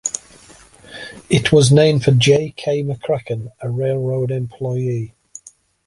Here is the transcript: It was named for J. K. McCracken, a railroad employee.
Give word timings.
It 1.29 1.51
was 1.51 1.71
named 1.71 2.03
for 2.03 2.09
J. 2.09 2.55
K. 2.57 2.81
McCracken, 2.83 3.51
a 3.61 3.69
railroad 3.69 4.31
employee. 4.31 5.13